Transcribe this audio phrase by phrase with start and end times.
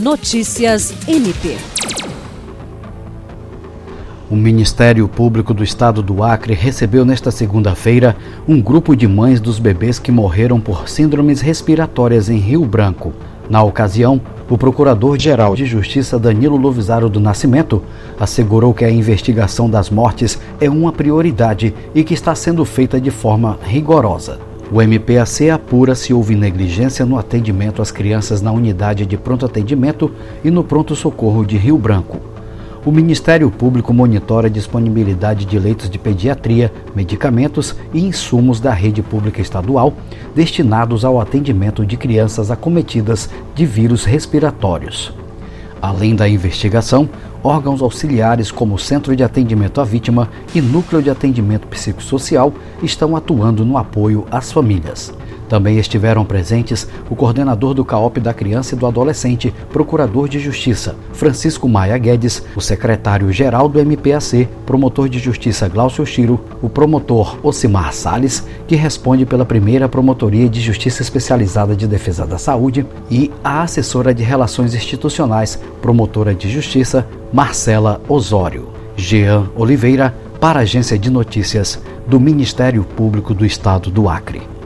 [0.00, 1.56] Notícias MP.
[4.30, 8.16] O Ministério Público do Estado do Acre recebeu nesta segunda-feira
[8.46, 13.12] um grupo de mães dos bebês que morreram por síndromes respiratórias em Rio Branco.
[13.50, 17.82] Na ocasião, o Procurador-Geral de Justiça Danilo Lovisaro do Nascimento
[18.20, 23.10] assegurou que a investigação das mortes é uma prioridade e que está sendo feita de
[23.10, 24.38] forma rigorosa.
[24.70, 30.10] O MPAC apura se houve negligência no atendimento às crianças na unidade de pronto atendimento
[30.44, 32.18] e no pronto-socorro de Rio Branco.
[32.84, 39.02] O Ministério Público monitora a disponibilidade de leitos de pediatria, medicamentos e insumos da rede
[39.02, 39.94] pública estadual
[40.34, 45.14] destinados ao atendimento de crianças acometidas de vírus respiratórios.
[45.80, 47.08] Além da investigação,
[47.42, 52.52] órgãos auxiliares como o Centro de Atendimento à Vítima e Núcleo de Atendimento Psicossocial
[52.82, 55.12] estão atuando no apoio às famílias.
[55.48, 60.94] Também estiveram presentes o coordenador do CAOP da Criança e do Adolescente, Procurador de Justiça,
[61.12, 67.94] Francisco Maia Guedes, o secretário-geral do MPAC, promotor de Justiça Glaucio Chiro, o promotor Ocimar
[67.94, 73.62] Sales, que responde pela primeira Promotoria de Justiça Especializada de Defesa da Saúde, e a
[73.62, 78.68] assessora de Relações Institucionais, promotora de Justiça, Marcela Osório.
[78.96, 84.57] Jean Oliveira, para a Agência de Notícias do Ministério Público do Estado do Acre.